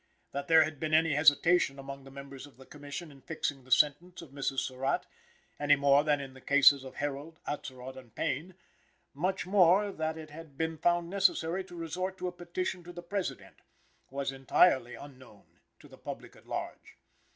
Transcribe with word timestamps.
That 0.31 0.47
there 0.47 0.63
had 0.63 0.79
been 0.79 0.95
any 0.95 1.13
hesitation 1.13 1.77
among 1.77 2.05
the 2.05 2.09
members 2.09 2.47
of 2.47 2.57
the 2.57 2.65
Commission 2.65 3.11
in 3.11 3.21
fixing 3.21 3.63
the 3.63 3.71
sentence 3.71 4.23
of 4.23 4.31
Mrs. 4.31 4.57
Surratt 4.61 5.05
any 5.59 5.75
more 5.75 6.03
than 6.03 6.19
in 6.19 6.33
the 6.33 6.41
cases 6.41 6.83
of 6.83 6.95
Herold, 6.95 7.39
Atzerodt 7.47 7.95
and 7.97 8.15
Payne 8.15 8.55
much 9.13 9.45
more 9.45 9.91
that 9.91 10.17
it 10.17 10.31
had 10.31 10.57
been 10.57 10.79
found 10.79 11.07
necessary 11.11 11.63
to 11.65 11.75
resort 11.75 12.17
to 12.17 12.27
a 12.27 12.31
petition 12.31 12.83
to 12.85 12.91
the 12.91 13.03
President, 13.03 13.57
was 14.09 14.31
entirely 14.31 14.95
unknown 14.95 15.59
to 15.79 15.87
the 15.87 15.99
public 15.99 16.35
at 16.35 16.47
large. 16.47 16.97